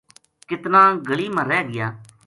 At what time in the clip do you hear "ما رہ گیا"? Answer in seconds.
1.35-1.87